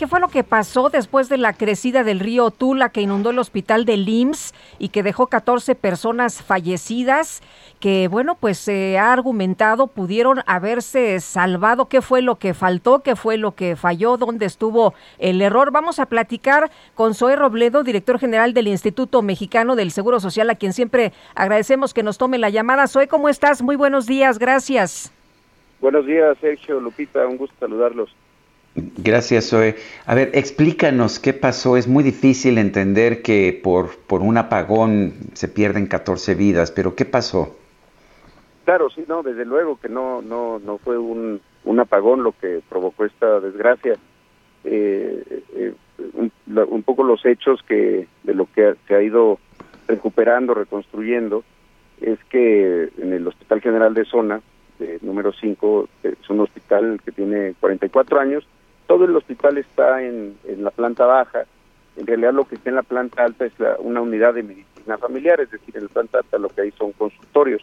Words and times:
¿Qué 0.00 0.06
fue 0.06 0.18
lo 0.18 0.28
que 0.28 0.44
pasó 0.44 0.88
después 0.88 1.28
de 1.28 1.36
la 1.36 1.52
crecida 1.52 2.04
del 2.04 2.20
río 2.20 2.50
Tula 2.50 2.88
que 2.88 3.02
inundó 3.02 3.28
el 3.28 3.38
hospital 3.38 3.84
de 3.84 3.98
LIMS 3.98 4.54
y 4.78 4.88
que 4.88 5.02
dejó 5.02 5.26
14 5.26 5.74
personas 5.74 6.42
fallecidas? 6.42 7.42
Que, 7.80 8.08
bueno, 8.08 8.34
pues 8.34 8.56
se 8.56 8.96
ha 8.96 9.12
argumentado 9.12 9.88
pudieron 9.88 10.40
haberse 10.46 11.20
salvado. 11.20 11.90
¿Qué 11.90 12.00
fue 12.00 12.22
lo 12.22 12.36
que 12.36 12.54
faltó? 12.54 13.00
¿Qué 13.00 13.14
fue 13.14 13.36
lo 13.36 13.54
que 13.54 13.76
falló? 13.76 14.16
¿Dónde 14.16 14.46
estuvo 14.46 14.94
el 15.18 15.42
error? 15.42 15.70
Vamos 15.70 15.98
a 15.98 16.06
platicar 16.06 16.70
con 16.94 17.12
Zoe 17.12 17.36
Robledo, 17.36 17.82
director 17.82 18.18
general 18.18 18.54
del 18.54 18.68
Instituto 18.68 19.20
Mexicano 19.20 19.76
del 19.76 19.90
Seguro 19.90 20.18
Social, 20.18 20.48
a 20.48 20.54
quien 20.54 20.72
siempre 20.72 21.12
agradecemos 21.34 21.92
que 21.92 22.02
nos 22.02 22.16
tome 22.16 22.38
la 22.38 22.48
llamada. 22.48 22.88
Zoe, 22.88 23.06
¿cómo 23.06 23.28
estás? 23.28 23.60
Muy 23.60 23.76
buenos 23.76 24.06
días, 24.06 24.38
gracias. 24.38 25.12
Buenos 25.78 26.06
días, 26.06 26.38
Sergio, 26.40 26.80
Lupita, 26.80 27.26
un 27.26 27.36
gusto 27.36 27.54
saludarlos. 27.60 28.08
Gracias, 28.74 29.50
Zoe. 29.50 29.74
A 30.06 30.14
ver, 30.14 30.30
explícanos 30.34 31.18
qué 31.18 31.32
pasó. 31.32 31.76
Es 31.76 31.88
muy 31.88 32.04
difícil 32.04 32.58
entender 32.58 33.22
que 33.22 33.58
por, 33.62 33.96
por 34.06 34.22
un 34.22 34.36
apagón 34.36 35.14
se 35.34 35.48
pierden 35.48 35.86
14 35.86 36.34
vidas, 36.34 36.70
pero 36.70 36.94
¿qué 36.94 37.04
pasó? 37.04 37.56
Claro, 38.64 38.88
sí, 38.90 39.04
no, 39.08 39.22
desde 39.22 39.44
luego 39.44 39.78
que 39.80 39.88
no, 39.88 40.22
no, 40.22 40.60
no 40.60 40.78
fue 40.78 40.96
un, 40.96 41.40
un 41.64 41.80
apagón 41.80 42.22
lo 42.22 42.32
que 42.32 42.60
provocó 42.68 43.04
esta 43.04 43.40
desgracia. 43.40 43.96
Eh, 44.62 45.42
eh, 45.54 45.74
un, 46.14 46.82
poco 46.82 47.02
los 47.02 47.24
hechos 47.24 47.60
que 47.66 48.06
de 48.22 48.34
lo 48.34 48.46
que 48.46 48.74
se 48.86 48.94
ha 48.94 49.02
ido 49.02 49.38
recuperando, 49.86 50.54
reconstruyendo, 50.54 51.44
es 52.00 52.18
que 52.24 52.90
en 52.98 53.12
el 53.12 53.26
Hospital 53.26 53.60
General 53.60 53.94
de 53.94 54.04
Zona, 54.04 54.40
de 54.78 54.98
número 55.02 55.32
5, 55.32 55.88
es 56.02 56.30
un 56.30 56.40
hospital 56.40 57.00
que 57.04 57.12
tiene 57.12 57.54
44 57.60 58.20
años, 58.20 58.46
todo 58.90 59.04
el 59.04 59.14
hospital 59.14 59.56
está 59.56 60.02
en, 60.02 60.36
en, 60.48 60.64
la 60.64 60.72
planta 60.72 61.06
baja. 61.06 61.44
En 61.96 62.08
realidad 62.08 62.32
lo 62.32 62.48
que 62.48 62.56
está 62.56 62.70
en 62.70 62.74
la 62.74 62.82
planta 62.82 63.22
alta 63.22 63.46
es 63.46 63.52
la, 63.60 63.76
una 63.78 64.00
unidad 64.00 64.34
de 64.34 64.42
medicina 64.42 64.98
familiar, 64.98 65.40
es 65.40 65.48
decir, 65.48 65.76
en 65.76 65.84
la 65.84 65.90
planta 65.90 66.18
alta 66.18 66.38
lo 66.38 66.48
que 66.48 66.62
hay 66.62 66.72
son 66.72 66.90
consultorios. 66.90 67.62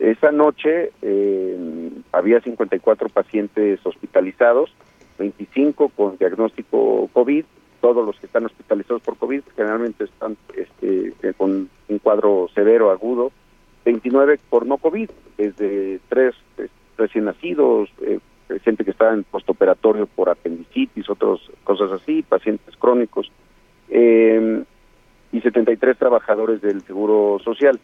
Esa 0.00 0.32
noche 0.32 0.90
eh, 1.00 1.90
había 2.10 2.40
54 2.40 3.08
pacientes 3.08 3.78
hospitalizados, 3.86 4.74
25 5.20 5.90
con 5.90 6.18
diagnóstico 6.18 7.08
COVID, 7.12 7.44
todos 7.80 8.04
los 8.04 8.18
que 8.18 8.26
están 8.26 8.44
hospitalizados 8.46 9.00
por 9.02 9.16
COVID 9.16 9.42
generalmente 9.54 10.02
están 10.02 10.36
este, 10.56 11.14
con 11.34 11.70
un 11.88 11.98
cuadro 12.00 12.48
severo, 12.52 12.90
agudo, 12.90 13.30
29 13.84 14.40
por 14.50 14.66
no 14.66 14.78
COVID, 14.78 15.08
desde 15.36 16.00
tres 16.08 16.34
recién 16.96 17.26
nacidos, 17.26 17.90
eh, 18.02 18.18
gente 18.62 18.84
que 18.84 18.90
está 18.90 19.12
en 19.12 19.24
postoperatorio 19.24 20.06
por 20.06 20.28
apendicitis, 20.28 21.08
otras 21.08 21.40
cosas 21.64 21.92
así, 21.92 22.22
pacientes 22.22 22.76
crónicos, 22.76 23.30
eh, 23.88 24.64
y 25.32 25.40
73 25.40 25.98
trabajadores 25.98 26.60
del 26.60 26.82
Seguro 26.82 27.38
Social. 27.44 27.78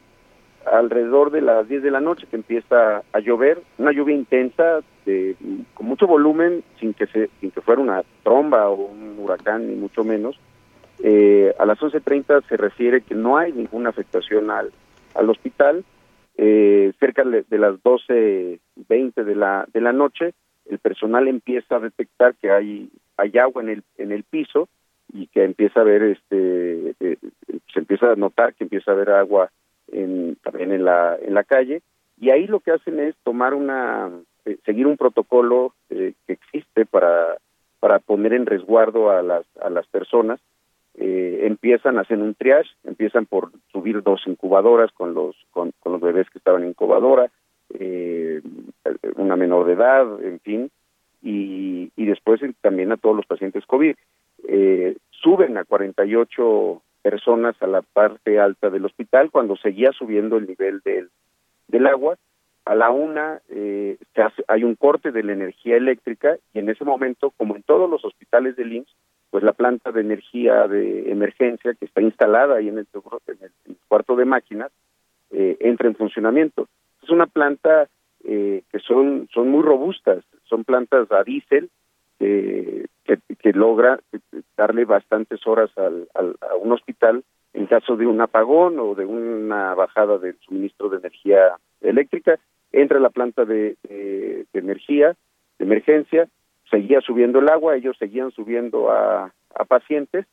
Alrededor 0.71 1.31
de 1.31 1.43
las 1.43 1.69
10 1.69 1.83
de 1.83 1.91
la 1.91 2.01
noche 2.01 2.27
que 2.31 2.37
empieza 2.37 3.03
a 3.13 3.21
llover, 3.21 3.63
una 3.77 3.93
lluvia 3.93 4.15
intensa, 4.15 4.81
de, 5.05 5.37
con 5.75 5.87
mucho 5.87 6.07
volumen, 6.07 6.65
sin 6.81 6.95
que, 6.95 7.07
se, 7.07 7.29
sin 7.41 7.51
que 7.51 7.61
fuera 7.61 7.83
una 7.83 8.03
tromba 8.23 8.71
o 8.71 8.87
un 8.87 9.17
huracán, 9.19 9.69
ni 9.69 9.75
mucho 9.75 10.05
menos. 10.05 10.39
Eh, 11.03 11.55
a 11.59 11.67
las 11.67 11.79
11.30 11.81 12.49
se 12.49 12.57
refiere 12.57 13.03
que 13.03 13.15
no 13.15 13.37
hay 13.37 13.53
ninguna 13.53 13.91
afectación 13.91 14.51
al, 14.51 14.73
al 15.15 15.29
hospital. 15.29 15.85
Eh, 16.37 16.93
cerca 16.99 17.25
de, 17.25 17.45
de 17.49 17.59
las 17.59 17.75
12.20 17.83 19.23
de 19.23 19.35
la, 19.37 19.67
de 19.73 19.81
la 19.81 19.93
noche, 19.93 20.33
el 20.67 20.79
personal 20.79 21.29
empieza 21.29 21.77
a 21.77 21.81
detectar 21.81 22.35
que 22.37 22.51
hay, 22.51 22.91
hay 23.17 23.37
agua 23.39 23.63
en 23.63 23.69
el, 23.69 23.83
en 23.99 24.13
el 24.13 24.25
piso 24.25 24.69
y 25.13 25.27
que 25.29 25.45
empieza 25.45 25.81
a 25.81 25.85
ver, 25.85 26.03
este, 26.03 26.95
eh, 27.01 27.19
se 27.73 27.79
empieza 27.79 28.13
a 28.13 28.17
notar 28.17 28.55
que 28.55 28.65
empieza 28.65 28.91
a 28.91 28.95
haber 28.95 29.11
agua 29.11 29.51
en, 29.93 30.37
también 30.43 30.73
en 30.73 30.85
la, 30.85 31.17
en 31.21 31.35
la 31.35 31.45
calle 31.45 31.83
y 32.19 32.31
ahí 32.31 32.47
lo 32.47 32.61
que 32.61 32.73
hacen 32.73 33.01
es 33.01 33.15
tomar 33.25 33.55
una, 33.55 34.11
eh, 34.45 34.57
seguir 34.65 34.87
un 34.87 34.97
protocolo 34.97 35.75
eh, 35.91 36.15
que 36.27 36.33
existe 36.33 36.87
para, 36.87 37.37
para 37.81 37.99
poner 37.99 38.33
en 38.33 38.47
resguardo 38.47 39.11
a 39.11 39.23
las, 39.23 39.45
a 39.61 39.71
las 39.71 39.87
personas. 39.87 40.41
Empiezan, 40.97 41.99
hacen 41.99 42.23
un 42.23 42.35
triage, 42.35 42.71
empiezan 42.85 43.27
por 43.27 43.51
subir 43.73 44.03
dos 44.03 44.23
incubadoras 44.27 44.93
con 44.93 45.13
los, 45.13 45.35
con, 45.51 45.73
con 45.81 45.93
los 45.93 46.01
bebés 46.01 46.31
que 46.31 46.39
estaban 46.39 46.63
en 46.63 46.71
incubadora, 46.71 47.31
eh, 47.79 48.41
una 49.17 49.37
menor 49.37 49.67
de 49.67 49.73
edad, 49.73 50.23
en 50.23 50.41
fin, 50.41 50.71
y, 51.23 51.91
después 51.97 52.41
también 52.61 52.93
a 52.93 52.97
todos 52.97 53.17
los 53.17 53.27
pacientes 53.27 53.65
COVID. 53.67 53.97
Eh, 54.47 54.97
suben 55.11 55.57
a 55.57 55.65
48 55.65 56.83
personas 57.03 57.57
a 57.61 57.67
la 57.67 57.83
parte 57.83 58.39
alta 58.39 58.71
del 58.71 58.85
hospital 58.85 59.31
cuando 59.31 59.57
seguía 59.57 59.91
subiendo 59.93 60.37
el 60.37 60.47
nivel 60.47 60.81
del, 60.85 61.11
del 61.69 61.87
agua. 61.87 62.17
A 62.65 62.75
la 62.75 62.91
una 62.91 63.41
eh, 63.49 63.99
se 64.15 64.23
hace, 64.23 64.45
hay 64.49 64.65
un 64.65 64.75
corte 64.75 65.13
de 65.13 65.23
la 65.23 65.33
energía 65.33 65.77
eléctrica 65.77 66.37
y 66.53 66.61
en 66.61 66.71
ese 66.71 66.85
momento, 66.85 67.31
como 67.37 67.57
en 67.57 67.63
todos 67.63 67.91
los 67.91 68.05
hospitales 68.05 68.57
del 68.57 68.73
IMSS, 68.73 68.97
pues 69.31 69.43
la 69.43 69.53
planta 69.53 69.91
de 69.93 70.01
energía 70.01 70.69
de 70.69 71.11
emergencia 71.11 71.75
que 71.75 71.87
está 71.87 72.01
instalada 72.01 72.57
ahí 72.57 72.69
en 72.69 72.79
el, 72.79 72.87
en 72.95 73.37
el, 73.43 73.51
en 73.65 73.73
el 73.73 73.77
cuarto 73.89 74.15
de 74.17 74.25
máquinas 74.25 74.71
eh, 75.31 75.57
entra 75.61 75.89
en 75.89 75.97
funcionamiento. 75.97 76.69
Es 77.05 77.11
una 77.11 77.27
planta 77.27 77.89
eh, 78.25 78.63
que 78.73 78.79
son, 78.79 79.29
son 79.35 79.51
muy 79.51 79.63
robustas, 79.63 80.25
son 80.45 80.65
plantas 80.65 81.13
a 81.13 81.23
diésel 81.23 81.69
eh, 82.19 82.87
que, 83.05 83.19
que, 83.37 83.53
logra 83.53 84.01
darle 84.57 84.87
bastantes 84.87 85.47
horas 85.47 85.71
al, 85.77 86.09
al, 86.15 86.37
a 86.41 86.55
un 86.55 86.73
hospital 86.73 87.23
en 87.53 87.67
caso 87.67 87.97
de 87.97 88.07
un 88.07 88.23
apagón 88.23 88.79
o 88.79 88.95
de 88.95 89.05
una 89.05 89.75
bajada 89.75 90.17
del 90.17 90.39
suministro 90.47 90.89
de 90.89 90.97
energía 90.97 91.59
eléctrica. 91.83 92.39
Entra 92.73 92.99
la 93.01 93.11
planta 93.11 93.45
de, 93.45 93.77
de, 93.83 94.47
energía, 94.55 95.15
de 95.59 95.65
emergencia, 95.67 96.27
seguía 96.71 97.03
subiendo 97.03 97.41
el 97.41 97.51
agua, 97.51 97.77
ellos 97.77 97.99
seguían 97.99 98.31
subiendo 98.31 98.91
a, 98.91 99.31
a 99.55 99.65
pacientes 99.67 100.25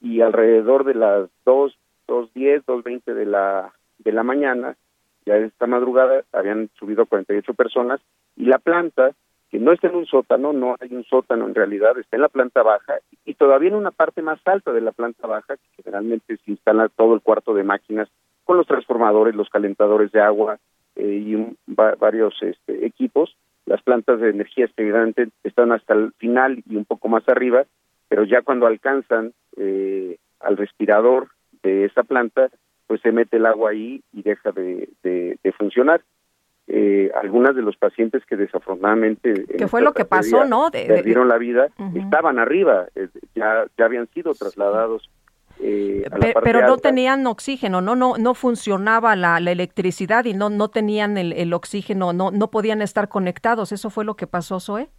y 0.00 0.20
alrededor 0.20 0.84
de 0.84 0.94
las 0.94 1.28
dos, 1.44 1.76
dos 2.06 2.32
diez, 2.32 2.64
dos 2.64 2.84
veinte 2.84 3.12
de 3.12 3.26
la 3.26 3.72
de 3.98 4.12
la 4.12 4.22
mañana 4.22 4.76
ya 5.24 5.36
esta 5.36 5.66
madrugada 5.66 6.24
habían 6.32 6.70
subido 6.78 7.06
48 7.06 7.54
personas 7.54 8.00
y 8.36 8.46
la 8.46 8.58
planta, 8.58 9.12
que 9.50 9.58
no 9.58 9.72
está 9.72 9.88
en 9.88 9.96
un 9.96 10.06
sótano, 10.06 10.52
no 10.52 10.76
hay 10.80 10.94
un 10.94 11.04
sótano 11.04 11.46
en 11.46 11.54
realidad, 11.54 11.98
está 11.98 12.16
en 12.16 12.22
la 12.22 12.28
planta 12.28 12.62
baja 12.62 12.94
y 13.24 13.34
todavía 13.34 13.68
en 13.68 13.76
una 13.76 13.90
parte 13.90 14.22
más 14.22 14.40
alta 14.46 14.72
de 14.72 14.80
la 14.80 14.92
planta 14.92 15.26
baja, 15.26 15.56
que 15.56 15.82
generalmente 15.82 16.36
se 16.38 16.50
instala 16.50 16.88
todo 16.88 17.14
el 17.14 17.20
cuarto 17.20 17.54
de 17.54 17.62
máquinas 17.62 18.08
con 18.44 18.56
los 18.56 18.66
transformadores, 18.66 19.34
los 19.34 19.50
calentadores 19.50 20.10
de 20.12 20.20
agua 20.20 20.58
eh, 20.96 21.22
y 21.26 21.34
un, 21.34 21.56
va, 21.68 21.94
varios 21.94 22.34
este, 22.42 22.86
equipos. 22.86 23.36
Las 23.66 23.82
plantas 23.82 24.20
de 24.20 24.30
energía 24.30 24.68
evidentemente 24.76 25.28
están 25.44 25.70
hasta 25.70 25.94
el 25.94 26.12
final 26.18 26.62
y 26.68 26.76
un 26.76 26.84
poco 26.84 27.08
más 27.08 27.28
arriba, 27.28 27.64
pero 28.08 28.24
ya 28.24 28.42
cuando 28.42 28.66
alcanzan 28.66 29.32
eh, 29.56 30.16
al 30.40 30.56
respirador 30.56 31.28
de 31.62 31.84
esa 31.84 32.02
planta, 32.02 32.50
pues 32.92 33.00
se 33.00 33.10
mete 33.10 33.38
el 33.38 33.46
agua 33.46 33.70
ahí 33.70 34.02
y 34.12 34.20
deja 34.20 34.52
de, 34.52 34.86
de, 35.02 35.38
de 35.42 35.52
funcionar. 35.52 36.02
Eh, 36.68 37.10
algunas 37.22 37.56
de 37.56 37.62
los 37.62 37.74
pacientes 37.78 38.22
que 38.26 38.36
desafortunadamente 38.36 39.46
que 39.46 39.66
fue 39.66 39.80
lo 39.80 39.94
que 39.94 40.04
pasó, 40.04 40.44
¿no? 40.44 40.68
De, 40.68 40.84
perdieron 40.84 41.26
la 41.26 41.38
vida, 41.38 41.68
uh 41.78 41.84
-huh. 41.84 42.04
estaban 42.04 42.38
arriba, 42.38 42.88
eh, 42.94 43.08
ya, 43.34 43.64
ya 43.78 43.86
habían 43.86 44.08
sido 44.08 44.34
trasladados. 44.34 45.08
Eh, 45.58 46.04
pero, 46.20 46.40
pero 46.44 46.60
no 46.60 46.74
alta. 46.74 46.90
tenían 46.90 47.26
oxígeno, 47.26 47.80
no, 47.80 47.96
no, 47.96 48.18
no 48.18 48.34
funcionaba 48.34 49.16
la, 49.16 49.40
la 49.40 49.52
electricidad 49.52 50.26
y 50.26 50.34
no, 50.34 50.50
no 50.50 50.68
tenían 50.68 51.16
el, 51.16 51.32
el, 51.32 51.54
oxígeno, 51.54 52.12
no, 52.12 52.30
no 52.30 52.50
podían 52.50 52.82
estar 52.82 53.08
conectados. 53.08 53.72
¿Eso 53.72 53.88
fue 53.88 54.04
lo 54.04 54.16
que 54.16 54.26
pasó, 54.26 54.60
Zoe? 54.60 54.90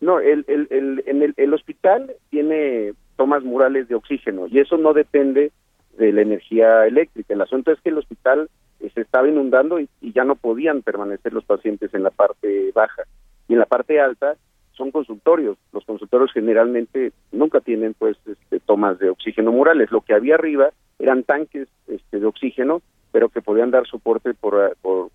No, 0.00 0.20
el, 0.20 0.46
el, 0.48 0.68
el, 0.70 1.02
en 1.04 1.22
el, 1.22 1.34
el 1.36 1.52
hospital 1.52 2.14
tiene 2.30 2.94
tomas 3.16 3.44
murales 3.44 3.88
de 3.88 3.94
oxígeno 3.94 4.46
y 4.46 4.58
eso 4.58 4.78
no 4.78 4.94
depende 4.94 5.52
de 5.96 6.12
la 6.12 6.22
energía 6.22 6.86
eléctrica. 6.86 7.34
El 7.34 7.42
asunto 7.42 7.72
es 7.72 7.80
que 7.80 7.90
el 7.90 7.98
hospital 7.98 8.48
eh, 8.80 8.90
se 8.94 9.02
estaba 9.02 9.28
inundando 9.28 9.80
y, 9.80 9.88
ya 10.00 10.24
no 10.24 10.36
podían 10.36 10.82
permanecer 10.82 11.32
los 11.32 11.44
pacientes 11.44 11.92
en 11.94 12.02
la 12.02 12.10
parte 12.10 12.70
baja. 12.74 13.02
Y 13.48 13.52
en 13.52 13.58
la 13.58 13.66
parte 13.66 14.00
alta 14.00 14.36
son 14.72 14.90
consultorios. 14.90 15.58
Los 15.72 15.84
consultorios 15.84 16.32
generalmente 16.32 17.12
nunca 17.32 17.60
tienen 17.60 17.94
pues 17.94 18.16
este, 18.26 18.60
tomas 18.60 18.98
de 18.98 19.10
oxígeno 19.10 19.52
murales. 19.52 19.90
Lo 19.90 20.00
que 20.00 20.14
había 20.14 20.34
arriba 20.34 20.70
eran 20.98 21.24
tanques 21.24 21.68
este, 21.86 22.20
de 22.20 22.26
oxígeno, 22.26 22.82
pero 23.12 23.28
que 23.28 23.42
podían 23.42 23.70
dar 23.70 23.86
soporte 23.86 24.34
por, 24.34 24.76
por, 24.82 25.10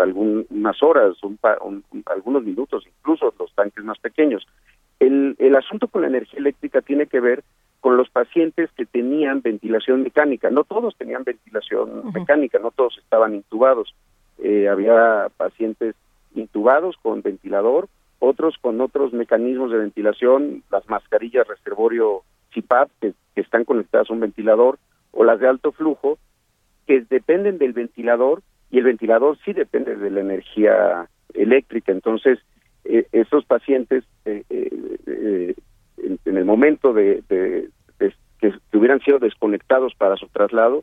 algunas 0.00 0.82
horas, 0.82 1.16
algunos 2.06 2.44
minutos, 2.44 2.84
incluso 2.86 3.34
los 3.38 3.52
tanques 3.54 3.84
más 3.84 3.98
pequeños. 3.98 4.46
El, 4.98 5.36
el 5.38 5.56
asunto 5.56 5.88
con 5.88 6.02
la 6.02 6.08
energía 6.08 6.38
eléctrica 6.38 6.80
tiene 6.80 7.06
que 7.06 7.20
ver 7.20 7.42
con 7.80 7.96
los 7.96 8.10
pacientes 8.10 8.70
que 8.76 8.86
tenían 8.86 9.40
ventilación 9.40 10.02
mecánica. 10.02 10.50
No 10.50 10.64
todos 10.64 10.96
tenían 10.96 11.24
ventilación 11.24 12.12
mecánica, 12.12 12.58
no 12.58 12.70
todos 12.70 12.98
estaban 12.98 13.34
intubados. 13.34 13.94
Eh, 14.38 14.68
había 14.68 15.28
pacientes 15.36 15.94
intubados 16.34 16.96
con 17.02 17.22
ventilador, 17.22 17.88
otros 18.18 18.56
con 18.60 18.80
otros 18.80 19.12
mecanismos 19.12 19.70
de 19.70 19.78
ventilación, 19.78 20.62
las 20.70 20.88
mascarillas 20.88 21.48
reservorio 21.48 22.22
CPAP 22.54 22.90
que, 23.00 23.14
están 23.36 23.64
conectadas 23.64 24.10
a 24.10 24.12
un 24.12 24.20
ventilador, 24.20 24.78
o 25.12 25.24
las 25.24 25.40
de 25.40 25.48
alto 25.48 25.72
flujo, 25.72 26.18
que 26.86 27.00
dependen 27.08 27.56
del 27.56 27.72
ventilador 27.72 28.42
y 28.70 28.78
el 28.78 28.84
ventilador 28.84 29.38
sí 29.44 29.54
depende 29.54 29.96
de 29.96 30.10
la 30.10 30.20
energía 30.20 31.08
eléctrica. 31.32 31.90
Entonces, 31.90 32.38
eh, 32.84 33.06
esos 33.12 33.46
pacientes 33.46 34.04
eh, 34.26 34.44
eh, 34.50 35.54
en, 36.02 36.36
el 36.36 36.44
momento 36.44 36.92
de, 36.92 37.22
que, 37.28 38.52
hubieran 38.72 39.00
sido 39.00 39.18
desconectados 39.18 39.94
para 39.94 40.16
su 40.16 40.26
traslado, 40.28 40.82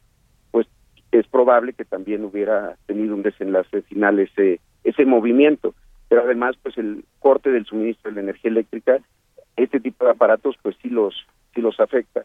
pues 0.51 0.67
es 1.11 1.27
probable 1.27 1.73
que 1.73 1.85
también 1.85 2.23
hubiera 2.23 2.77
tenido 2.85 3.15
un 3.15 3.23
desenlace 3.23 3.81
final 3.83 4.19
ese 4.19 4.59
ese 4.83 5.05
movimiento. 5.05 5.73
Pero 6.07 6.21
además, 6.21 6.55
pues 6.61 6.77
el 6.77 7.03
corte 7.19 7.51
del 7.51 7.65
suministro 7.65 8.09
de 8.09 8.15
la 8.15 8.21
energía 8.21 8.51
eléctrica, 8.51 8.99
este 9.55 9.79
tipo 9.79 10.05
de 10.05 10.11
aparatos, 10.11 10.55
pues 10.61 10.75
sí 10.81 10.89
los 10.89 11.13
sí 11.53 11.61
los 11.61 11.79
afecta 11.79 12.23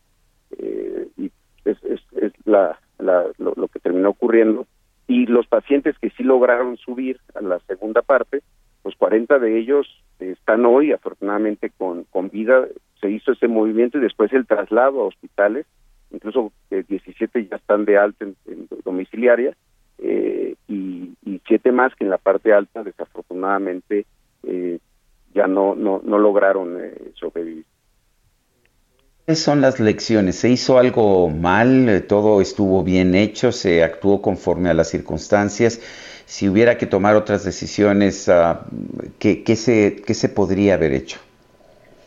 y 1.17 1.31
es, 1.65 1.79
es, 1.83 2.33
la, 2.45 2.79
lo, 2.99 3.55
lo 3.57 3.69
que 3.69 3.79
terminó 3.79 4.11
ocurriendo 4.11 4.67
y 5.07 5.27
los 5.27 5.47
pacientes 5.47 5.97
que 5.99 6.11
sí 6.11 6.23
lograron 6.23 6.77
subir 6.77 7.21
a 7.35 7.41
la 7.41 7.59
segunda 7.61 8.03
parte, 8.03 8.43
pues 8.83 8.97
40 8.97 9.39
de 9.39 9.59
ellos 9.59 9.87
están 10.19 10.65
hoy 10.67 10.93
afortunadamente 10.93 11.71
con, 11.71 12.05
con 12.05 12.29
vida, 12.31 12.67
se 13.01 13.11
hizo 13.11 13.33
ese 13.33 13.49
movimiento 13.49 13.99
y 13.99 14.03
después 14.03 14.33
el 14.33 14.47
traslado 14.47 15.01
a 15.01 15.07
hospitales, 15.07 15.67
incluso 16.11 16.53
17 16.71 17.39
eh, 17.39 17.49
ya 17.51 17.57
están 17.57 17.85
de 17.85 17.99
alta 17.99 18.25
en, 18.25 18.69
domiciliaria 18.85 19.57
eh, 19.99 20.55
y, 20.69 21.11
siete 21.47 21.73
más 21.73 21.95
que 21.97 22.05
en 22.05 22.11
la 22.11 22.19
parte 22.19 22.53
alta 22.53 22.83
desafortunadamente 22.83 24.07
eh, 24.45 24.79
ya 25.35 25.47
no, 25.47 25.75
no, 25.75 26.01
no 26.03 26.19
lograron 26.19 26.79
sobrevivir. 27.15 27.67
¿Cuáles 29.25 29.41
son 29.41 29.61
las 29.61 29.81
lecciones? 29.81 30.37
¿Se 30.37 30.49
hizo 30.49 30.79
algo 30.79 31.29
mal? 31.29 32.05
¿Todo 32.09 32.41
estuvo 32.41 32.83
bien 32.83 33.15
hecho? 33.15 33.53
¿Se 33.53 33.83
actuó 33.83 34.23
conforme 34.23 34.71
a 34.71 34.75
las 34.75 34.89
circunstancias? 34.89 35.81
Si 36.33 36.49
hubiera 36.49 36.79
que 36.79 36.87
tomar 36.87 37.15
otras 37.15 37.45
decisiones, 37.45 38.27
ah, 38.31 38.65
¿qué, 39.19 39.45
se, 39.55 39.97
qué 39.97 40.15
se 40.15 40.31
podría 40.31 40.73
haber 40.73 40.95
hecho? 40.95 41.19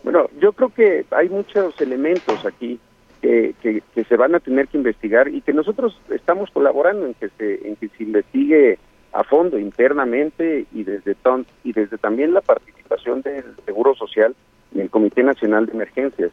Bueno, 0.04 0.32
yo 0.42 0.52
creo 0.52 0.70
que 0.70 1.06
hay 1.12 1.30
muchos 1.30 1.80
elementos 1.80 2.44
aquí 2.44 2.80
que, 3.22 3.54
que, 3.62 4.04
se 4.04 4.18
van 4.18 4.34
a 4.34 4.40
tener 4.40 4.68
que 4.68 4.78
investigar 4.78 5.28
y 5.28 5.42
que 5.42 5.54
nosotros 5.54 6.02
estamos 6.10 6.50
colaborando 6.50 7.06
en 7.06 7.14
que 7.14 7.30
se, 7.38 7.68
en 7.68 7.76
que 7.76 7.88
se 7.90 8.02
investigue 8.02 8.80
a 9.14 9.24
fondo 9.24 9.60
internamente 9.60 10.66
y 10.74 10.84
desde 10.84 11.16
y 11.64 11.74
desde 11.74 12.00
también 12.00 12.34
la 12.34 12.42
participación 12.42 13.22
del 13.22 13.44
Seguro 13.64 13.94
Social 13.94 14.36
en 14.74 14.82
el 14.82 14.90
Comité 14.90 15.22
Nacional 15.22 15.68
de 15.68 15.74
Emergencias 15.74 16.32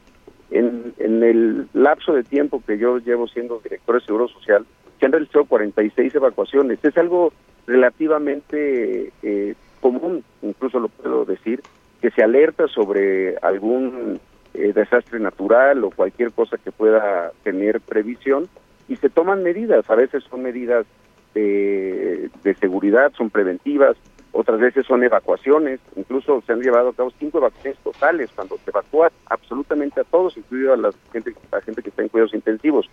en, 0.51 0.95
en 0.97 1.23
el 1.23 1.69
lapso 1.75 2.15
de 2.15 2.25
tiempo 2.25 2.63
que 2.67 2.79
yo 2.79 2.97
llevo 3.01 3.29
siendo 3.29 3.61
director 3.63 3.97
de 3.97 4.07
Seguro 4.07 4.29
Social, 4.29 4.65
se 4.99 5.05
han 5.05 5.13
realizado 5.13 5.45
46 5.45 6.15
evacuaciones. 6.15 6.79
Es 6.83 6.97
algo 6.97 7.33
relativamente 7.67 9.13
eh, 9.23 9.55
común, 9.81 10.25
incluso 10.43 10.79
lo 10.79 10.89
puedo 10.89 11.25
decir, 11.25 11.63
que 12.01 12.11
se 12.11 12.23
alerta 12.23 12.67
sobre 12.69 13.37
algún 13.39 14.21
eh, 14.55 14.73
desastre 14.75 15.19
natural 15.21 15.85
o 15.85 15.91
cualquier 15.91 16.33
cosa 16.33 16.59
que 16.59 16.73
pueda 16.73 17.33
tener 17.43 17.81
previsión 17.81 18.49
y 18.89 18.97
se 18.97 19.09
toman 19.09 19.43
medidas. 19.43 19.89
A 19.89 19.95
veces 19.95 20.25
son 20.25 20.43
medidas 20.43 20.87
de, 21.35 22.31
seguridad, 22.61 23.13
son 23.17 23.31
preventivas, 23.31 23.97
otras 24.33 24.61
veces 24.61 24.87
son 24.87 25.03
evacuaciones, 25.05 25.81
incluso 25.97 26.43
se 26.47 26.53
han 26.53 26.61
llevado 26.61 26.91
a 26.91 26.93
cabo 26.95 27.13
cinco 27.19 27.39
evacuaciones 27.39 27.79
totales 27.81 28.31
cuando 28.35 28.59
se 28.59 28.71
evacúa 28.71 29.11
absolutamente 29.27 30.01
a 30.01 30.05
todos, 30.05 30.37
incluido 30.37 30.75
a 30.75 30.77
la 30.77 30.91
gente, 31.13 31.35
a 31.53 31.61
gente 31.61 31.83
que 31.83 31.89
está 31.91 32.03
en 32.03 32.09
cuidados 32.09 32.35
intensivos. 32.35 32.89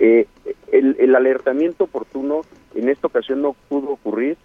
Eh, 0.00 0.26
el, 0.70 1.14
alertamiento 1.16 1.84
oportuno 1.84 2.42
en 2.74 2.88
esta 2.88 3.08
ocasión 3.08 3.42
no 3.42 3.56
pudo 3.68 3.90
ocurrir, 3.90 4.36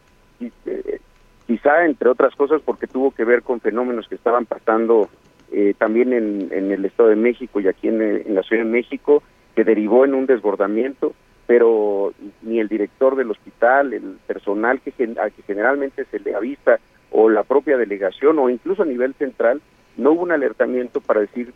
eh, 0.66 1.00
quizá 1.46 1.86
entre 1.86 2.10
otras 2.10 2.36
cosas 2.36 2.62
porque 2.64 2.88
tuvo 2.88 3.12
que 3.12 3.24
ver 3.24 3.44
con 3.44 3.60
fenómenos 3.60 4.08
que 4.08 4.16
estaban 4.16 4.46
pasando 4.46 5.10
eh, 5.52 5.76
también 5.78 6.14
en, 6.14 6.50
en, 6.52 6.72
el 6.72 6.86
Estado 6.86 7.10
de 7.10 7.16
México 7.16 7.60
y 7.60 7.68
aquí 7.68 7.88
en, 7.88 8.02
en 8.02 8.34
la 8.34 8.42
Ciudad 8.42 8.64
de 8.64 8.70
México, 8.70 9.22
que 9.56 9.64
derivó 9.64 10.06
en 10.06 10.16
un 10.16 10.26
desbordamiento 10.26 11.14
pero 11.46 12.14
ni 12.42 12.60
el 12.60 12.68
director 12.68 13.16
del 13.16 13.32
hospital, 13.32 13.94
el 13.94 14.18
personal 14.26 14.80
que, 14.82 14.92
a 15.22 15.30
que 15.30 15.42
generalmente 15.44 16.06
se 16.06 16.20
le 16.20 16.36
avisa, 16.36 16.80
o 17.12 17.30
la 17.30 17.44
propia 17.44 17.78
delegación, 17.78 18.40
o 18.40 18.50
incluso 18.50 18.84
a 18.84 18.88
nivel 18.88 19.14
central, 19.16 19.62
no 19.98 20.12
hubo 20.12 20.24
un 20.24 20.32
alertamiento 20.32 21.02
para 21.02 21.22
decir 21.22 21.54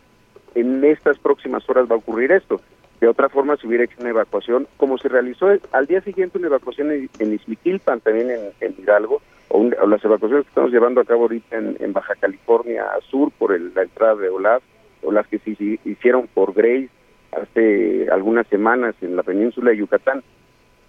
en 0.54 0.84
estas 0.84 1.18
próximas 1.18 1.68
horas 1.68 1.88
va 1.90 1.94
a 1.94 1.98
ocurrir 1.98 2.32
esto. 2.32 2.60
De 3.00 3.06
otra 3.06 3.28
forma, 3.28 3.56
se 3.56 3.66
hubiera 3.66 3.84
hecho 3.84 3.96
una 4.00 4.10
evacuación, 4.10 4.66
como 4.76 4.98
se 4.98 5.08
realizó 5.08 5.48
al 5.72 5.86
día 5.86 6.00
siguiente 6.00 6.38
una 6.38 6.48
evacuación 6.48 6.90
en, 6.90 7.08
en 7.20 7.80
también 7.80 8.30
en, 8.60 8.74
Hidalgo, 8.76 9.22
o, 9.48 9.62
las 9.64 10.04
evacuaciones 10.04 10.44
que 10.44 10.48
estamos 10.48 10.72
llevando 10.72 11.00
a 11.00 11.04
cabo 11.04 11.22
ahorita 11.22 11.56
en, 11.56 11.92
Baja 11.92 12.14
California 12.16 12.84
Sur 13.08 13.30
por 13.38 13.58
la 13.58 13.82
entrada 13.82 14.16
de 14.16 14.28
Olaf, 14.28 14.62
o 15.02 15.12
las 15.12 15.28
que 15.28 15.38
se 15.38 15.78
hicieron 15.84 16.26
por 16.26 16.54
Grace, 16.54 16.90
hace 17.30 18.08
algunas 18.10 18.46
semanas 18.48 18.96
en 19.00 19.14
la 19.14 19.22
península 19.22 19.70
de 19.70 19.76
Yucatán. 19.76 20.24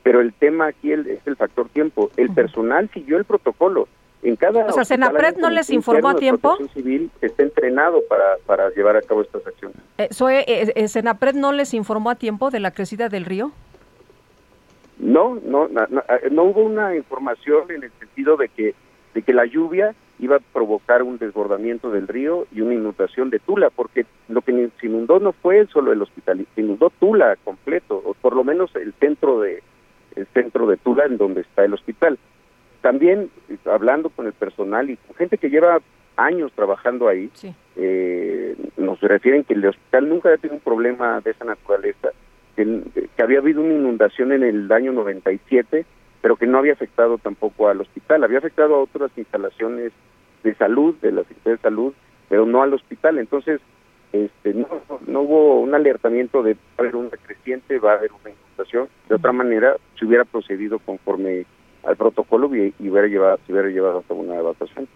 Pero 0.02 0.22
el 0.22 0.34
tema 0.34 0.68
aquí 0.68 0.92
es 0.92 1.28
el 1.28 1.36
factor 1.36 1.70
tiempo. 1.70 2.10
El 2.18 2.34
personal 2.34 2.90
siguió 2.92 3.18
el 3.18 3.26
protocolo. 3.26 3.88
En 4.24 4.36
cada 4.36 4.66
o 4.66 4.72
sea, 4.72 4.84
Senapred 4.84 5.38
no 5.38 5.50
les 5.50 5.70
informó 5.70 6.10
a 6.10 6.16
tiempo. 6.16 6.58
civil 6.74 7.12
está 7.22 7.44
entrenado 7.44 8.02
para, 8.10 8.38
para 8.46 8.70
llevar 8.72 8.98
a 8.98 9.02
cabo 9.02 9.22
estas 9.22 9.46
acciones. 9.46 9.78
Eh, 10.00 10.10
eh, 10.48 10.72
eh, 10.76 10.88
¿Senapred 10.88 11.36
no 11.36 11.52
les 11.52 11.74
informó 11.74 12.10
a 12.10 12.16
tiempo 12.16 12.52
de 12.52 12.62
la 12.62 12.72
crecida 12.72 13.10
del 13.10 13.26
río? 13.26 13.52
No, 14.98 15.36
no, 15.44 15.68
no, 15.68 15.88
no 16.32 16.44
hubo 16.44 16.62
una 16.62 16.96
información 16.96 17.70
en 17.70 17.84
el 17.84 17.92
sentido 18.00 18.38
de 18.38 18.48
que 18.48 18.76
de 19.14 19.24
que 19.24 19.34
la 19.34 19.46
lluvia 19.46 19.96
iba 20.20 20.38
a 20.38 20.40
provocar 20.40 21.04
un 21.04 21.18
desbordamiento 21.18 21.90
del 21.90 22.08
río 22.08 22.46
y 22.54 22.62
una 22.62 22.76
inundación 22.76 23.30
de 23.30 23.40
Tula, 23.40 23.70
porque 23.70 24.06
lo 24.28 24.42
que 24.42 24.70
se 24.80 24.86
inundó 24.86 25.20
no 25.20 25.32
fue 25.32 25.66
solo 25.68 25.92
el 25.92 26.02
hospital, 26.02 26.46
se 26.54 26.62
inundó 26.62 26.92
Tula 26.92 27.36
completo, 27.44 28.02
o 28.06 28.14
por 28.14 28.36
lo 28.36 28.44
menos 28.44 28.74
el 28.76 28.94
centro 28.94 29.40
de 29.42 29.64
el 30.16 30.28
centro 30.28 30.68
de 30.68 30.78
Tula 30.78 31.06
en 31.06 31.18
donde 31.18 31.42
está 31.42 31.66
el 31.66 31.74
hospital. 31.74 32.18
También 32.82 33.30
hablando 33.66 34.10
con 34.10 34.28
el 34.28 34.34
personal 34.34 34.90
y 34.90 34.98
con 34.98 35.16
gente 35.16 35.38
que 35.38 35.50
lleva 35.50 35.80
años 36.16 36.52
trabajando 36.54 37.08
ahí, 37.08 37.32
eh, 37.76 38.56
nos 38.90 39.00
refieren 39.02 39.44
que 39.44 39.54
el 39.54 39.66
hospital 39.66 40.10
nunca 40.10 40.30
había 40.30 40.42
tenido 40.42 40.56
un 40.56 40.62
problema 40.62 41.22
de 41.22 41.32
esa 41.32 41.46
naturaleza, 41.46 42.10
que, 42.56 42.82
había 43.22 43.40
habido 43.40 43.62
una 43.62 43.74
inundación 43.74 44.32
en 44.32 44.44
el 44.44 44.72
año 44.72 44.92
97 44.92 45.86
pero 46.22 46.36
que 46.36 46.48
no 46.48 46.58
había 46.58 46.74
afectado 46.74 47.18
tampoco 47.18 47.70
al 47.70 47.80
hospital, 47.80 48.26
había 48.26 48.40
afectado 48.40 48.76
a 48.76 48.84
otras 48.84 49.10
instalaciones 49.16 49.94
de 50.44 50.54
salud, 50.56 50.96
de 51.02 51.14
la 51.14 51.22
Secretaría 51.22 51.56
de 51.56 51.62
Salud, 51.62 51.94
pero 52.28 52.46
no 52.46 52.62
al 52.62 52.74
hospital. 52.74 53.20
Entonces, 53.20 53.62
este, 54.12 54.54
no, 54.54 54.68
no 55.08 55.22
hubo 55.22 55.62
un 55.62 55.74
alertamiento 55.74 56.44
de 56.44 56.56
va 56.56 56.60
a 56.80 56.82
haber 56.82 56.98
una 56.98 57.10
creciente, 57.10 57.80
va 57.80 57.94
a 57.94 57.96
haber 57.96 58.12
una 58.12 58.32
inundación. 58.32 58.90
De 59.08 59.16
otra 59.16 59.32
manera, 59.32 59.78
se 59.98 60.06
hubiera 60.06 60.26
procedido 60.26 60.80
conforme 60.80 61.46
al 61.84 61.96
protocolo 61.96 62.54
y, 62.54 62.74
hubiera 62.80 63.08
llevado, 63.08 63.40
se 63.46 63.54
hubiera 63.54 63.70
llevado 63.70 64.04
a 64.08 64.14
una 64.14 64.36
evacuación. 64.36 64.88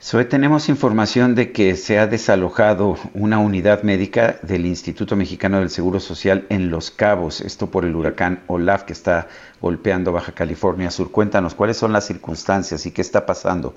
Soy, 0.00 0.26
tenemos 0.26 0.68
información 0.68 1.34
de 1.34 1.50
que 1.50 1.74
se 1.74 1.98
ha 1.98 2.06
desalojado 2.06 2.94
una 3.14 3.40
unidad 3.40 3.82
médica 3.82 4.36
del 4.42 4.64
Instituto 4.64 5.16
Mexicano 5.16 5.58
del 5.58 5.70
Seguro 5.70 5.98
Social 5.98 6.46
en 6.50 6.70
Los 6.70 6.92
Cabos, 6.92 7.40
esto 7.40 7.68
por 7.68 7.84
el 7.84 7.96
huracán 7.96 8.38
Olaf 8.46 8.84
que 8.84 8.92
está 8.92 9.26
golpeando 9.60 10.12
Baja 10.12 10.30
California 10.30 10.92
Sur. 10.92 11.10
Cuéntanos, 11.10 11.56
¿cuáles 11.56 11.78
son 11.78 11.92
las 11.92 12.06
circunstancias 12.06 12.86
y 12.86 12.92
qué 12.92 13.02
está 13.02 13.26
pasando? 13.26 13.74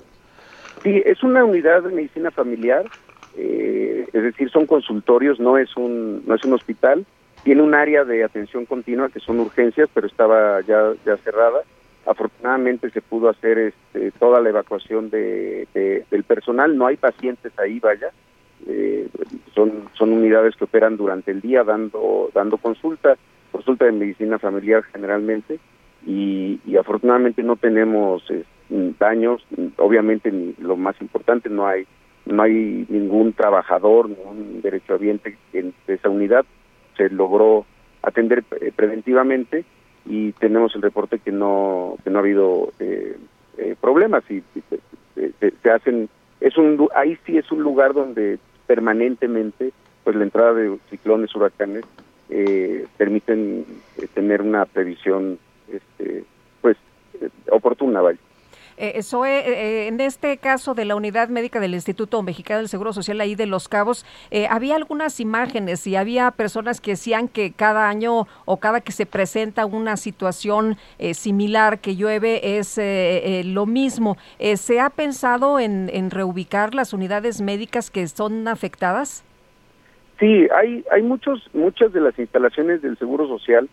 Sí, 0.84 1.02
es 1.04 1.24
una 1.24 1.44
unidad 1.44 1.82
de 1.82 1.90
medicina 1.92 2.30
familiar, 2.30 2.84
eh, 3.36 4.06
es 4.12 4.22
decir, 4.22 4.48
son 4.48 4.66
consultorios, 4.66 5.40
no 5.40 5.58
es 5.58 5.76
un 5.76 6.22
no 6.24 6.36
es 6.36 6.44
un 6.44 6.52
hospital. 6.52 7.04
Tiene 7.42 7.62
un 7.62 7.74
área 7.74 8.04
de 8.04 8.22
atención 8.22 8.64
continua 8.64 9.08
que 9.08 9.18
son 9.18 9.40
urgencias, 9.40 9.88
pero 9.92 10.06
estaba 10.06 10.60
ya 10.60 10.92
ya 11.04 11.16
cerrada 11.16 11.62
Afortunadamente 12.06 12.90
se 12.90 13.00
pudo 13.00 13.28
hacer 13.28 13.58
este, 13.58 14.10
toda 14.12 14.40
la 14.40 14.48
evacuación 14.48 15.10
de, 15.10 15.68
del 16.10 16.24
personal, 16.24 16.76
no 16.76 16.86
hay 16.86 16.96
pacientes 16.96 17.52
ahí, 17.58 17.78
vaya, 17.78 18.10
eh, 18.66 19.08
son, 19.54 19.88
son 19.94 20.12
unidades 20.12 20.56
que 20.56 20.64
operan 20.64 20.96
durante 20.96 21.30
el 21.30 21.40
día 21.40 21.64
dando, 21.64 22.30
dando 22.34 22.58
consulta, 22.58 23.16
consulta 23.50 23.84
de 23.84 23.92
medicina 23.92 24.38
familiar 24.38 24.82
generalmente, 24.92 25.58
y, 26.04 26.58
afortunadamente 26.78 27.42
no 27.42 27.56
tenemos 27.56 28.28
eh, 28.30 28.44
daños, 28.98 29.46
obviamente 29.76 30.32
lo 30.58 30.76
más 30.76 31.00
importante, 31.00 31.48
no 31.48 31.66
hay 31.66 31.86
no 32.24 32.42
hay 32.42 32.86
ningún 32.88 33.32
trabajador, 33.32 34.08
ningún 34.08 34.62
derechohabiente 34.62 35.36
en 35.52 35.74
esa 35.88 36.08
unidad, 36.08 36.44
se 36.96 37.10
logró 37.10 37.66
atender 38.02 38.44
eh, 38.60 38.72
preventivamente 38.74 39.64
y 40.04 40.32
tenemos 40.32 40.74
el 40.74 40.82
reporte 40.82 41.18
que 41.18 41.32
no 41.32 41.96
que 42.02 42.10
no 42.10 42.18
ha 42.18 42.22
habido 42.22 42.72
eh, 42.78 43.16
eh, 43.58 43.76
problemas 43.80 44.24
y, 44.30 44.42
se, 45.14 45.70
hacen 45.70 46.08
es 46.40 46.56
un 46.56 46.88
ahí 46.94 47.18
sí 47.26 47.38
es 47.38 47.50
un 47.52 47.62
lugar 47.62 47.92
donde 47.94 48.38
permanentemente 48.66 49.72
pues 50.04 50.16
la 50.16 50.24
entrada 50.24 50.54
de 50.54 50.76
ciclones 50.90 51.34
huracanes 51.34 51.84
permiten 52.96 53.66
tener 54.14 54.40
una 54.40 54.64
previsión 54.64 55.38
este 55.70 56.24
pues 56.62 56.76
oportuna 57.50 58.00
vaya 58.00 58.18
eh, 58.76 59.00
eh, 59.00 59.44
eh, 59.46 59.86
en 59.88 60.00
este 60.00 60.36
caso 60.38 60.74
de 60.74 60.84
la 60.84 60.96
unidad 60.96 61.28
médica 61.28 61.60
del 61.60 61.74
Instituto 61.74 62.22
Mexicano 62.22 62.58
del 62.58 62.68
Seguro 62.68 62.92
Social 62.92 63.20
ahí 63.20 63.34
de 63.34 63.46
Los 63.46 63.68
Cabos, 63.68 64.06
eh, 64.30 64.46
había 64.48 64.76
algunas 64.76 65.20
imágenes 65.20 65.86
y 65.86 65.96
había 65.96 66.30
personas 66.30 66.80
que 66.80 66.92
decían 66.92 67.28
que 67.28 67.52
cada 67.52 67.88
año 67.88 68.26
o 68.44 68.56
cada 68.58 68.80
que 68.80 68.92
se 68.92 69.06
presenta 69.06 69.66
una 69.66 69.96
situación 69.96 70.76
similar 71.12 71.80
que 71.80 71.96
llueve 71.96 72.58
es 72.58 72.78
lo 73.46 73.66
mismo. 73.66 74.16
¿Se 74.56 74.80
ha 74.80 74.90
pensado 74.90 75.58
en, 75.58 75.90
en 75.92 76.10
reubicar 76.10 76.74
las 76.74 76.92
unidades 76.92 77.40
médicas 77.40 77.90
que 77.90 78.06
son 78.08 78.48
afectadas? 78.48 79.24
Sí, 80.18 80.48
hay, 80.54 80.84
hay 80.90 81.02
muchos, 81.02 81.48
muchas 81.52 81.92
de 81.92 82.00
las 82.00 82.18
instalaciones 82.18 82.82
del 82.82 82.98
Seguro 82.98 83.26
Social 83.26 83.68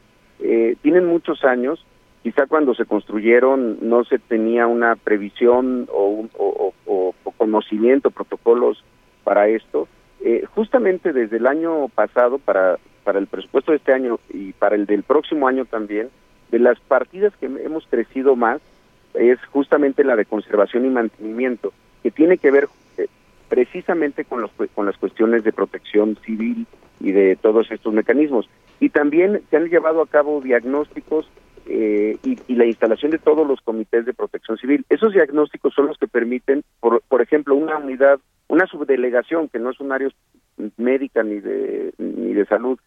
tienen 0.82 1.06
muchos 1.06 1.44
años 1.44 1.86
quizá 2.23 2.45
cuando 2.47 2.73
se 2.73 2.85
construyeron 2.85 3.77
no 3.81 4.03
se 4.03 4.19
tenía 4.19 4.67
una 4.67 4.95
previsión 4.95 5.88
o, 5.91 6.27
o, 6.38 7.13
conocimiento, 7.38 8.11
protocolos 8.11 8.83
para 9.23 9.47
esto. 9.47 9.88
Eh, 10.21 10.43
justamente 10.53 11.13
desde 11.13 11.38
el 11.38 11.47
año 11.47 11.88
pasado, 11.88 12.38
para, 12.38 12.77
para 13.05 13.19
el 13.19 13.27
presupuesto 13.27 13.71
de 13.71 13.77
este 13.77 13.93
año 13.93 14.19
y 14.29 14.51
para 14.51 14.75
el 14.75 14.85
del 14.85 15.03
próximo 15.03 15.47
año 15.47 15.63
también, 15.63 16.09
de 16.51 16.59
las 16.59 16.79
partidas 16.81 17.33
que 17.38 17.45
hemos 17.45 17.85
crecido 17.88 18.35
más 18.35 18.61
es 19.13 19.39
justamente 19.45 20.03
la 20.03 20.15
de 20.15 20.25
conservación 20.25 20.85
y 20.85 20.89
mantenimiento, 20.89 21.73
que 22.03 22.11
tiene 22.11 22.38
que 22.38 22.51
ver 22.51 22.67
eh, 22.97 23.07
precisamente 23.47 24.25
con, 24.25 24.41
los, 24.41 24.51
con 24.75 24.85
las 24.85 24.97
cuestiones 24.97 25.43
de 25.43 25.53
protección 25.53 26.17
civil 26.25 26.67
y 26.99 27.11
de 27.11 27.35
todos 27.35 27.71
estos 27.71 27.93
mecanismos. 27.93 28.49
Y 28.79 28.89
también 28.89 29.41
se 29.49 29.57
han 29.57 29.69
llevado 29.69 30.01
a 30.01 30.07
cabo 30.07 30.41
diagnósticos 30.41 31.29
eh, 31.66 32.18
y, 32.24 32.56
la 32.56 32.66
instalación 32.66 33.12
de 33.12 33.20
todos 33.20 33.48
los 33.48 33.62
comités 33.62 34.06
de 34.06 34.13
protección 34.13 34.58
civil. 34.58 34.86
Esos 34.89 35.13
diagnósticos 35.13 35.74
son 35.74 35.88
los 35.88 35.98
que 35.98 36.08
permiten, 36.08 36.63
por, 36.80 37.01
por 37.08 37.22
ejemplo, 37.22 37.56
una 37.56 37.78
unidad, 37.78 38.20
una 38.48 38.66
subdelegación 38.68 39.50
que 39.50 39.60
no 39.60 39.70
es 39.70 39.80
un 39.80 39.92
área 39.92 40.10
médica 40.78 41.24
ni 41.24 41.39
de, 41.39 41.94
ni 41.98 42.34
de 42.34 42.46
salud, 42.46 42.80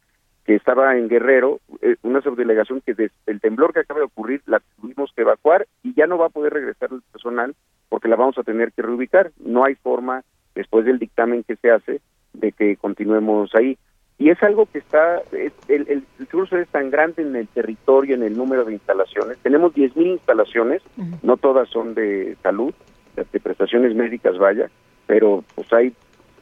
que 0.45 0.55
estaba 0.57 0.97
en 0.97 1.09
Guerrero, 1.09 1.61
eh, 1.81 1.97
una 2.02 2.21
subdelegación 2.21 2.81
que 2.81 2.95
desde 2.95 3.14
el 3.26 3.41
temblor 3.41 3.73
que 3.73 3.81
acaba 3.81 4.00
de 4.00 4.07
ocurrir 4.07 4.43
la 4.47 4.61
tuvimos 4.81 5.12
que 5.14 5.23
evacuar 5.23 5.67
y 5.83 5.95
ya 5.95 6.07
no 6.07 6.19
va 6.19 6.26
a 6.26 6.31
poder 6.31 6.52
regresar 6.52 6.91
el 6.93 7.02
personal 7.12 7.55
porque 7.88 8.09
la 8.09 8.17
vamos 8.17 8.37
a 8.38 8.43
tener 8.43 8.73
que 8.73 8.83
reubicar. 8.83 9.31
No 9.38 9.64
hay 9.64 9.76
forma, 9.76 10.23
después 10.55 10.85
del 10.85 10.99
dictamen 10.99 11.45
que 11.45 11.57
se 11.57 11.71
hace, 11.71 12.00
de 12.33 12.52
que 12.52 12.76
continuemos 12.76 13.55
ahí 13.55 13.79
y 14.23 14.31
es 14.31 14.41
algo 14.45 14.67
que 14.67 14.79
está, 14.79 15.21
el, 15.33 15.52
el, 15.88 16.05
Seguro 16.32 16.62
es 16.62 16.68
tan 16.70 16.88
grande 16.90 17.20
en 17.20 17.36
el 17.36 17.46
territorio, 17.46 18.14
en 18.14 18.22
el 18.22 18.34
número 18.34 18.64
de 18.64 18.72
instalaciones, 18.72 19.36
tenemos 19.42 19.74
10.000 19.74 20.12
instalaciones, 20.12 20.80
no 21.22 21.36
todas 21.36 21.68
son 21.68 21.92
de 21.92 22.38
salud, 22.42 22.72
de, 23.16 23.38
prestaciones 23.38 23.94
médicas, 23.94 24.38
vaya, 24.38 24.70
pero 25.06 25.44
pues 25.54 25.70
hay 25.74 25.92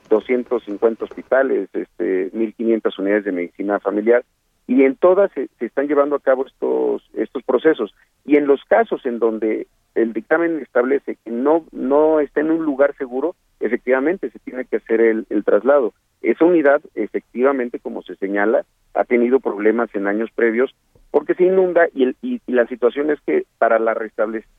250 0.08 1.04
hospitales, 1.04 1.68
este, 1.72 2.30
1.500 2.30 2.98
unidades 3.00 3.24
de 3.24 3.32
medicina 3.32 3.80
familiar, 3.80 4.24
y 4.68 4.84
en 4.84 4.94
todas 4.94 5.32
se, 5.32 5.48
se, 5.58 5.66
están 5.66 5.88
llevando 5.88 6.14
a 6.14 6.20
cabo 6.20 6.46
estos 6.46 7.02
estos 7.14 7.42
procesos. 7.42 7.92
Y 8.24 8.36
en 8.36 8.46
los 8.46 8.62
casos 8.66 9.04
en 9.04 9.18
donde 9.18 9.66
el 9.96 10.12
dictamen 10.12 10.60
establece 10.60 11.16
que 11.24 11.32
no 11.32 11.64
no 11.72 12.20
está 12.20 12.42
en 12.42 12.52
un 12.52 12.64
lugar 12.64 12.94
seguro 12.96 13.34
efectivamente 13.58 14.30
se 14.30 14.38
tiene 14.38 14.64
que 14.66 14.76
hacer 14.76 15.00
el, 15.00 15.26
el 15.30 15.44
traslado. 15.44 15.92
Esa 16.22 16.44
unidad, 16.44 16.80
efectivamente, 16.94 17.78
como 17.78 18.02
se 18.02 18.14
señala, 18.16 18.64
ha 19.00 19.04
tenido 19.04 19.40
problemas 19.40 19.88
en 19.94 20.06
años 20.06 20.30
previos 20.34 20.74
porque 21.10 21.34
se 21.34 21.44
inunda 21.44 21.88
y, 21.94 22.14
y, 22.22 22.40
la 22.46 22.66
situación 22.66 23.10
es 23.10 23.18
que 23.22 23.44
para, 23.58 23.78
la 23.78 23.96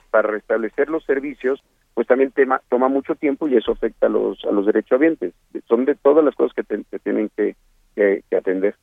para 0.09 0.29
restablecer 0.29 0.89
los 0.89 1.03
servicios, 1.05 1.63
pues 1.93 2.07
también 2.07 2.31
tema, 2.31 2.61
toma 2.67 2.89
mucho 2.89 3.15
tiempo 3.15 3.47
y 3.47 3.55
eso 3.55 3.71
afecta 3.71 4.07
a 4.07 4.09
los, 4.09 4.43
a 4.43 4.51
los 4.51 4.65
derechohabientes. 4.65 5.33
Son 5.69 5.85
de 5.85 5.95
todas 5.95 6.25
las 6.25 6.35
cosas 6.35 6.53
que, 6.53 6.63
tienen 6.99 7.31
que, 7.37 7.55
atender. 8.35 8.75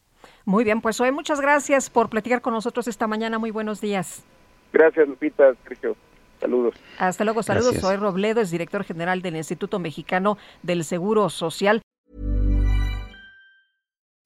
Muy 0.47 0.65
bien, 0.65 0.81
pues 0.81 0.99
hoy 1.01 1.13
muchas 1.13 1.41
gracias 1.41 1.91
por 1.91 2.09
platicar 2.09 2.41
con 2.41 2.55
nosotros 2.55 2.89
esta 2.89 3.07
mañana. 3.07 3.39
Muy 3.39 3.51
buenos 3.51 3.81
días. 3.81 4.25
Gracias, 4.73 5.07
Lupita, 5.07 5.55
Sergio. 5.67 5.95
Saludos. 6.41 6.75
Hasta 6.99 7.25
luego, 7.25 7.43
saludos. 7.43 7.75
Soy 7.77 7.97
Robledo, 7.97 8.41
es 8.41 8.51
director 8.51 8.85
general 8.85 9.21
del 9.21 9.37
Instituto 9.37 9.79
Mexicano 9.79 10.39
del 10.63 10.85
Seguro 10.85 11.29
Social. 11.29 11.83